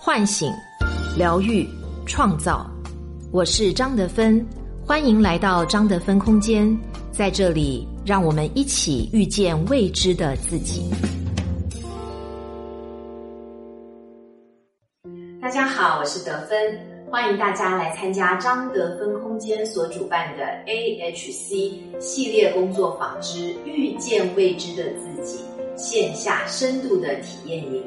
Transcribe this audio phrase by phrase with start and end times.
[0.00, 0.50] 唤醒、
[1.16, 1.68] 疗愈、
[2.06, 2.64] 创造。
[3.32, 4.46] 我是张德芬，
[4.86, 6.78] 欢迎来到张德芬空间。
[7.10, 10.88] 在这里，让我们一起遇见未知的自己。
[15.42, 16.78] 大家好，我是德芬，
[17.10, 25.40] 欢迎大家来参加张德芬空间所主办的 AHC 系列工作坊之“遇见未知的自己”
[25.76, 27.82] 线下深度的体验营。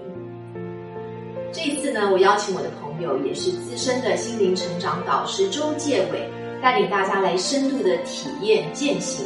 [1.53, 6.29] 这一次呢，我邀请我的朋友，也是资深的心灵成长导师周介伟，
[6.61, 9.25] 带领大家来深度的体验践行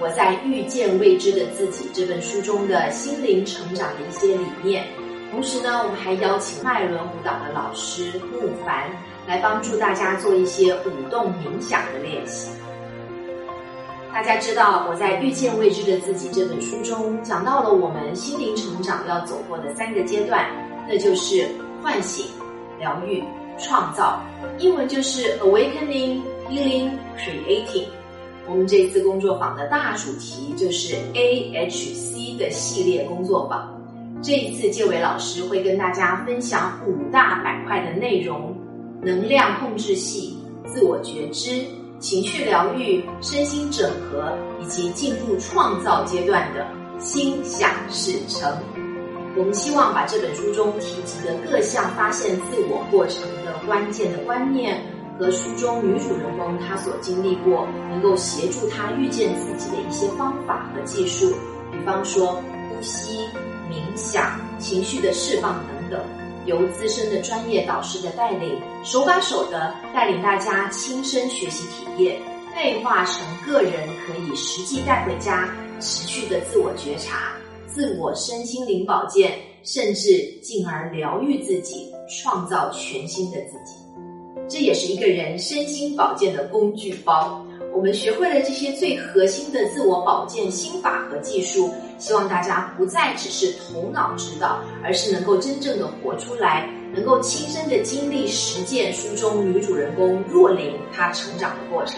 [0.00, 4.86] 我在《遇见未知的自己》这本书中的心灵成长的一些理念。
[5.32, 8.88] 同时呢，我们还邀请脉轮舞蹈的老师木凡
[9.26, 12.50] 来帮助大家做一些舞动冥想的练习。
[14.12, 20.46] 大家知道，我在《遇见未知的自己》这本书中讲到了我们心灵成长要走过的三个阶段，
[20.88, 21.48] 那就是
[21.84, 22.24] 唤醒、
[22.78, 23.22] 疗愈、
[23.58, 24.18] 创造。
[24.58, 27.84] 英文就是 awakening、healing、creating。
[28.48, 33.70] 我们这次工作坊的大主题就是 AHC 的系列工作坊。
[34.22, 38.56] 这一次，介伟老师会跟大家分享五大板块的内容：
[39.02, 41.66] 能量控制系、自我觉知。
[42.00, 46.66] 情绪疗愈、身心整合，以及进入创造阶段的
[46.98, 48.50] 心想事成。
[49.36, 54.80] 我们希望把这本书中提及的各项发现自我过程的关键的观念，
[55.18, 61.34] 和书中女主人公她所经历过，能够协助她遇见自己的一些方法和技术，
[61.72, 62.40] 比方说
[62.70, 63.26] 呼吸、
[63.68, 66.00] 冥想、情绪的释放等等。
[66.46, 72.20] 由资深的专业导师的带领，手把手的带领大家亲身学习体验，
[72.54, 75.48] 内化成个人可以实际带回家，
[75.80, 77.32] 持续的自我觉察、
[77.66, 83.74] 自我身心灵保健，甚至进而疗愈自己，创造全新的自己。
[84.48, 87.44] 这也是一个人身心保健的工具包。
[87.74, 91.70] 我们学会了这些最核心的自我保健心法和技术。
[91.98, 101.96] 希望大家不再只是头脑知道，而是能够真正的活出来，能够亲身的经历实践书中女主人公若琳她成长的过程。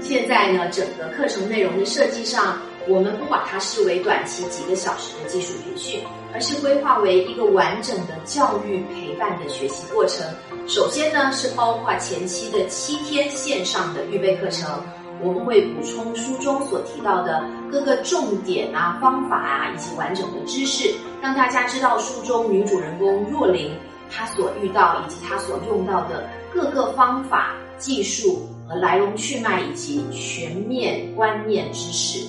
[0.00, 6.00] 现在呢，整个课程内容的设计上，我们不把它视为短期几个小时的技术培训，
[6.32, 10.24] 而是规划为一个完整的教育陪伴的学习过程。
[10.66, 14.68] 首先呢，是包括前期的七天线上的预备课程。
[15.20, 23.72] 我们会补充书中所提到的各个重点啊、方法啊，以及完整的知识，让大家知道书中女主人公若琳
[24.08, 32.24] 她所遇到以及她所用到的各个方法、技术和来龙去脉以及全面观念知识。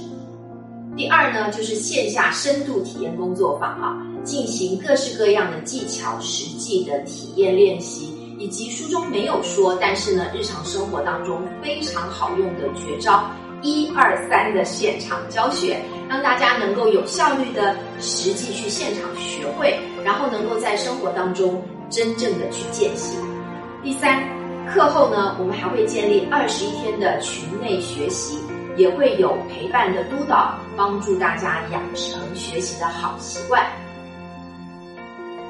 [0.97, 8.15] 第二呢，就是线下深度体验工作坊啊，进行各式各样的技巧、实际的体验练习。
[8.37, 13.29] 以及书中没有说，但是呢，日常生活当中非常好用的绝招，
[13.61, 15.77] 一二三的现场教学，
[16.07, 23.19] 让大家能够有效率的实际去现场学会，然后能够在生活当中真正的去践行。
[23.83, 24.23] 第三，
[24.69, 28.39] 课后呢，我们还会建立二十一天的群内学习，
[28.79, 33.63] 也会有陪伴的督导，帮助大家养成学习的好习惯。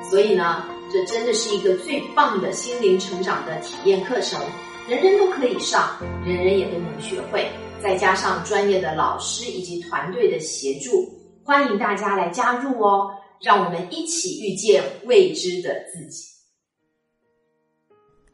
[0.10, 0.66] 所以呢。
[0.92, 4.42] 这真的是一个最棒的心灵成长的体验课程，
[4.90, 5.96] 人人都可以上，
[6.26, 7.48] 人人也都能学会。
[7.80, 11.08] 再加上专业的老师以及团队的协助，
[11.44, 13.12] 欢迎大家来加入哦！
[13.40, 16.24] 让我们一起遇见未知的自己。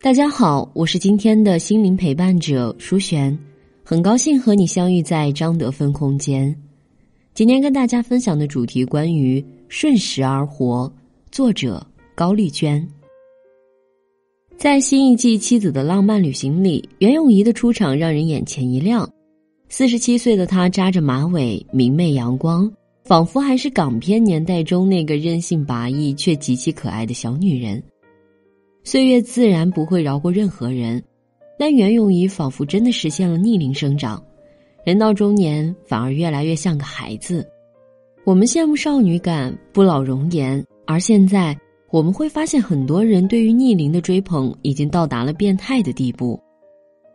[0.02, 3.38] 大家好，我是今天的心灵陪伴者舒璇，
[3.88, 6.60] 很高兴和你相遇在张德芬空间。
[7.36, 10.92] 今天跟大家分享的主题关于顺时而活，
[11.32, 11.86] 作者。
[12.16, 12.88] 高丽娟
[14.58, 19.08] 在新一季《妻子的浪漫旅行》里，袁咏仪的出场让人眼前一亮。
[19.68, 22.72] 四十七岁的她扎着马尾，明媚阳光，
[23.04, 27.84] 仿佛还是港片年代中那个任性拔意却极其可爱的小女人。
[28.84, 31.04] 岁月自然不会饶过任何人，
[31.58, 34.24] 但袁咏仪仿佛真的实现了逆龄生长，
[34.84, 37.48] 人到中年反而越来越像个孩子。
[38.24, 41.58] 我们羡慕少女感、不老容颜，而现在。
[41.92, 46.38] 我们会发现，很多人对于逆龄的追捧已经到达了变态的地步。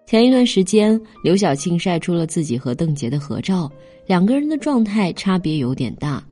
[0.06, 3.70] 前一段时间，刘晓庆晒出了自己和邓婕的合照，
[4.06, 6.24] 两个人的状态差别有点大。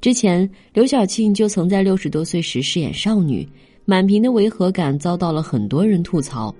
[0.00, 3.48] 之前，刘晓庆就曾在六十多岁时饰演少女，
[3.86, 6.54] 满屏的违和感遭到了很多人吐槽，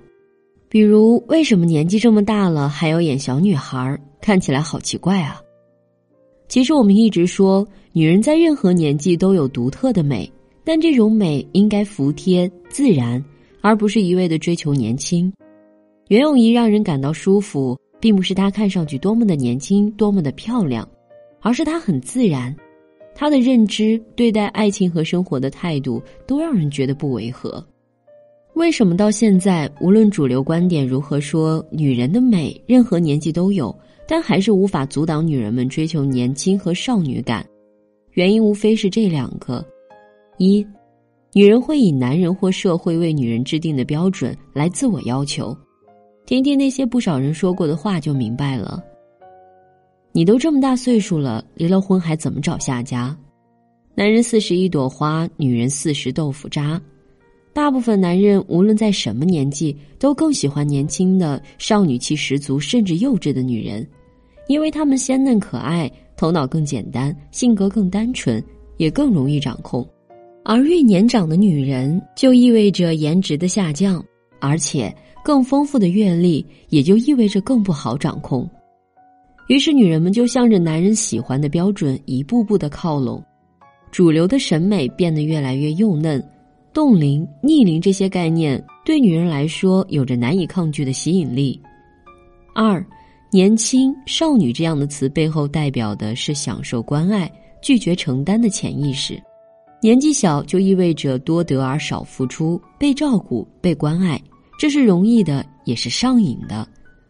[0.69, 5.41] 比如为什么年纪这么大了还要演小女孩，看起来好奇怪啊。
[6.47, 10.31] 其实我们一直说，女人在任何年纪都有独特的美。
[10.67, 13.23] 但这种美应该服帖自然，
[13.61, 15.31] 而不是一味的追求年轻。
[16.07, 20.89] 袁咏仪让人感到舒服，并不是她看上去多么的年轻、多么的漂亮，
[21.39, 22.55] 而是她很自然。
[23.13, 27.63] 她的认知、对待爱情和生活的态度，都让人觉得不违和。
[28.55, 37.45] 为什么到现在，无论主流观点如何说，女人的美任何年纪都有，但还是无法阻挡女人们追求年轻和少女感？
[38.13, 39.63] 原因无非是这两个：
[40.37, 40.65] 一，
[41.33, 45.55] 女人会以男人或社会为女人制定的标准来自我要求。
[46.25, 48.81] 听听那些不少人说过的话，就明白了。
[50.13, 53.15] 你都这么大岁数了，离了婚还怎么找下家？
[53.95, 56.81] 男人四十一朵花，女人四十豆腐渣。
[57.55, 63.87] 大部分男人无论在什么年纪，都更喜欢年轻的、少女气十足甚至幼稚的女人，
[64.49, 68.43] 因为她们鲜嫩可爱，头脑更简单，性格更单纯，
[68.75, 69.87] 也更容易掌控。
[70.43, 74.03] 而越年长的女人，就意味着颜值的下降，
[74.41, 74.93] 而且
[75.23, 78.45] 更丰富的阅历也就意味着更不好掌控。
[79.47, 83.23] 于是，女人们就向着男人喜欢的标准一步步的靠拢，
[83.91, 86.21] 主流的审美变得越来越幼嫩。
[86.75, 91.57] 冻龄、逆龄这些概念对女人来说有着难以抗拒的吸引力。
[92.53, 92.85] 二，
[93.31, 97.31] 年轻、少女这样的词背后代表的是享受关爱、
[97.61, 99.17] 拒绝承担的潜意识。
[99.81, 104.21] 年纪小就意味着多得而少付出，被照顾、被关爱，
[104.59, 106.67] 这是容易的，也是上瘾的。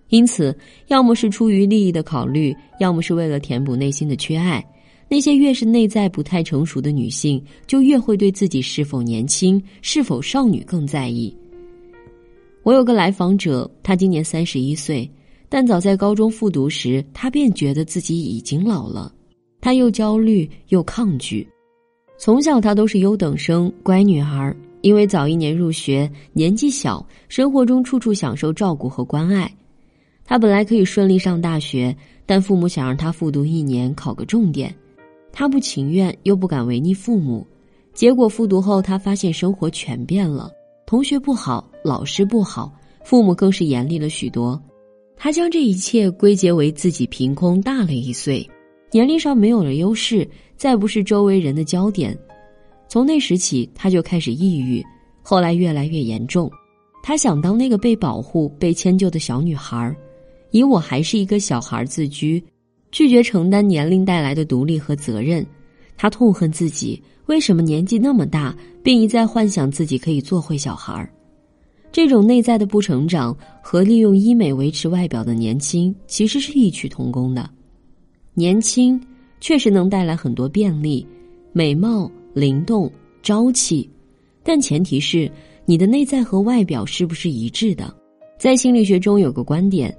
[0.09, 0.55] 因此，
[0.89, 4.63] 要么是出于利益的考虑，要么是为了填补内心的缺爱。
[5.07, 11.35] 那些越是内在不太成熟的女性，就越会对自己是否年轻、是否少女更在意。
[12.63, 15.07] 我有个来访者，她今年三十一岁，
[15.47, 19.13] 但早在高中复读时，她便觉得自己已经老了。
[19.61, 21.47] 她又焦虑又抗拒。
[22.17, 29.51] 从小她都是优等生、乖女孩，因为早一年入学，年纪小，生活中处处享受照顾和关爱。
[30.23, 34.75] 她本来可以顺利上大学，但父母想让她复读一年，考个重点。
[35.37, 37.45] 他不情愿，又不敢违逆父母，
[37.93, 40.49] 结果复读后，他发现生活全变了。
[40.85, 42.71] 同学不好，老师不好，
[43.03, 44.57] 父母更是严厉了许多。
[45.17, 48.49] 他将这一切归结为自己凭空大了一岁，
[48.91, 52.17] 年龄上没有了优势，再不是周围人的焦点。
[52.87, 54.81] 从那时起，他就开始抑郁，
[55.21, 56.49] 后来越来越严重。
[57.03, 59.93] 他想当那个被保护、被迁就的小女孩，
[60.51, 62.41] 以我还是一个小孩自居。
[62.95, 65.45] 拒绝承担年龄带来的独立和责任，
[65.97, 71.11] 他痛恨自己为什么年纪那么大，并一再幻想自己可以做回小孩儿。
[71.91, 77.49] 这种内在的不成长和利用医美维持外表的年轻其实是异曲同工的。
[78.33, 78.97] 年轻
[79.41, 81.05] 确实能带来很多便利、
[81.51, 82.89] 美貌、灵动、
[83.21, 83.89] 朝气，
[84.41, 85.29] 但前提是
[85.65, 87.93] 你的内在和外表是不是一致的。
[88.39, 89.93] 在心理学中有个观点。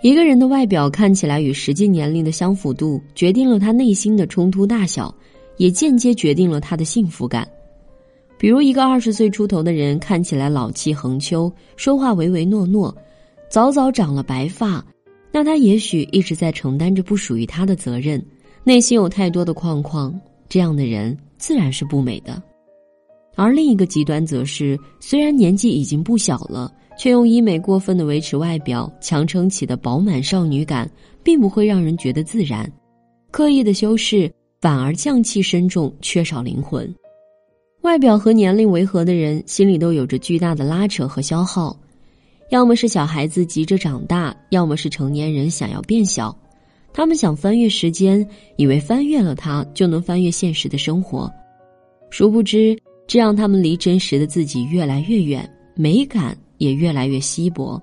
[0.00, 5.12] 一个人的外表看起来与实际年龄的相符度，决定了他内心的冲突大小，
[5.56, 7.46] 也间接决定了他的幸福感。
[8.38, 12.96] 比如，一个二十岁出头的人看起来老气横秋，说话唯唯诺诺，
[13.50, 14.84] 早早长了白发，
[15.32, 18.24] 那他也许一直在承担着不属于他的责任，
[18.62, 20.14] 内心有太多的框框。
[20.48, 22.40] 这样的人自然是不美的。
[23.34, 26.72] 而另一个极端则是，虽然年纪已经不小了。
[26.98, 30.90] 却用医美过分的维持外表，强撑起的饱满少女感，
[31.22, 32.70] 并不会让人觉得自然。
[33.30, 36.92] 刻意的修饰反而匠气深重，缺少灵魂。
[37.82, 41.74] 外表和年龄违和的人，心里都有着巨大的拉扯和消耗。
[42.50, 46.36] 要么是小孩子急着长大，要么是成年人想要变小。
[46.92, 48.26] 他们想翻越时间，
[48.56, 51.30] 以为翻越了它就能翻越现实的生活，
[52.10, 52.76] 殊不知
[53.06, 56.36] 这让他们离真实的自己越来越远，美感。
[56.58, 57.80] 也越来越稀薄，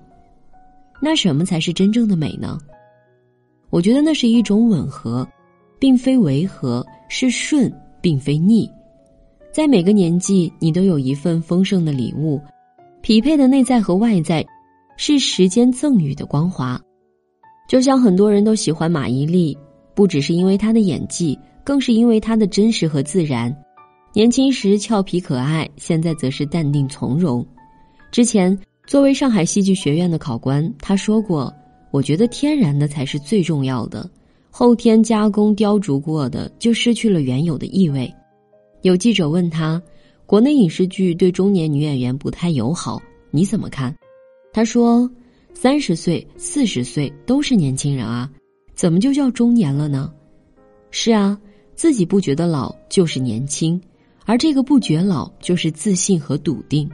[1.02, 2.58] 那什么才是真正的美呢？
[3.70, 5.26] 我觉得那是一种吻合，
[5.78, 8.70] 并非违和，是顺，并非逆。
[9.52, 12.40] 在每个年纪，你都有一份丰盛的礼物，
[13.02, 14.46] 匹配的内在和外在，
[14.96, 16.80] 是时间赠予的光华。
[17.68, 19.56] 就像很多人都喜欢马伊琍，
[19.94, 23.54] 不只是因为她的演技，更是因为她的真实和自然。
[24.12, 27.44] 年轻时俏皮可爱，现在则是淡定从容。
[28.16, 31.54] 之前作为上海戏剧学院的考官，他说过
[31.92, 34.08] ：“我觉得天然的才是最重要的，
[34.50, 38.10] 后天加工雕琢过的就失去了原有的意味。”
[38.80, 39.82] 有记者问他
[40.24, 42.98] ：“国内影视剧对中年女演员不太友好，
[43.30, 43.94] 你怎么看？”
[44.50, 45.06] 他说
[45.52, 48.30] ：“三十岁、四十岁都是年轻人啊，
[48.74, 50.10] 怎么就叫中年了呢？”
[50.90, 51.38] 是啊，
[51.74, 53.78] 自己不觉得老就是年轻，
[54.24, 56.90] 而这个不觉老就是自信和笃定，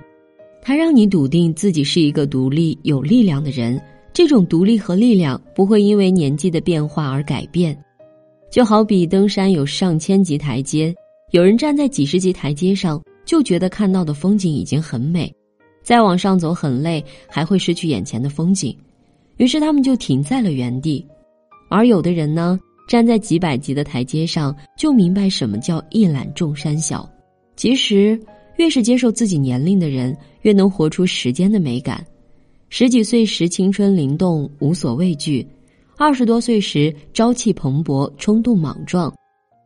[0.63, 3.79] 它让你笃定自己是一个独立有力量的人。
[4.15, 7.77] 这种独立和力量不会因为年纪的变化而改变，
[8.51, 10.95] 就好比登山有上千级台阶，
[11.31, 15.35] 有人站在几十级台阶上就觉得看到的风景已经很美，
[15.83, 18.77] 再往上走很累，还会失去眼前的风景，
[19.39, 21.05] 于是他们就停在了原地。
[21.71, 27.09] 而有的人呢，站在几百级的台阶上，就明白什么叫一览众山小。
[27.57, 28.21] 其实，
[28.57, 32.05] 越是接受自己年龄的人，越能活出时间的美感。
[32.69, 35.47] 十几岁时青春灵动，无所畏惧；
[35.97, 39.13] 二十多岁时朝气蓬勃，冲动莽撞；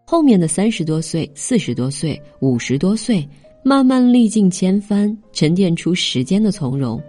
[0.06, 3.26] 后面的三十多岁、四十多岁、五十多岁，
[3.62, 7.00] 慢慢历尽千帆，沉淀出时间的从容。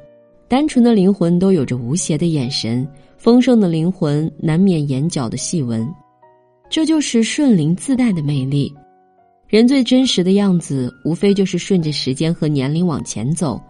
[0.48, 5.88] 单纯的灵魂都有着无邪的眼神，丰盛的灵魂难免眼角的细纹。
[6.70, 8.74] 这就是顺灵自带的魅力。
[9.48, 13.62] 人最真实的样子，无非就是顺着时间和年龄往前走，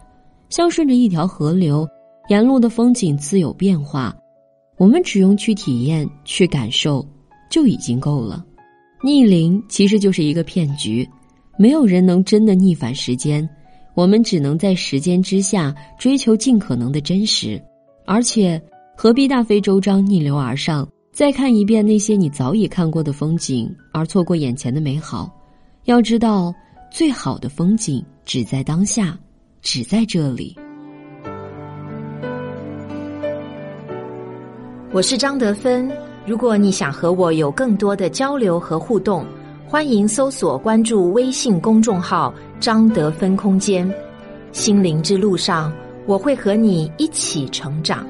[0.50, 1.88] 像顺着一条河流。
[2.30, 4.14] 沿路的风景自有变化，
[4.78, 7.08] 我们只用去体验、去感受，
[7.50, 8.44] 就已经够了。
[9.02, 11.08] 逆龄其实就是一个骗局，
[11.58, 13.48] 没有人能真的逆反时间，
[13.94, 17.62] 我们只能在时间之下追求尽可能的真实。
[18.06, 18.62] 而且，
[18.98, 25.34] 何必大费周章逆流而上，再看一遍那些你早已看过的风景，而错过眼前的美好？
[25.88, 26.54] 要知道，
[26.92, 29.18] 最好的风景只在当下，
[29.62, 30.54] 只在这里。
[34.92, 35.90] 我是张德芬。
[36.26, 39.26] 如果你想和我有更多的交流和互动，
[39.66, 43.90] 欢迎搜索关注微信公众号“张德芬空间”。
[44.52, 45.72] 心灵之路上，
[46.06, 48.06] 我会和你一起成长。